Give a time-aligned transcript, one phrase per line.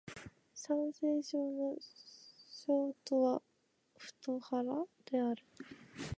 [0.55, 1.75] 山西省の
[2.49, 3.39] 省都は
[3.95, 4.61] 太原
[5.05, 5.43] である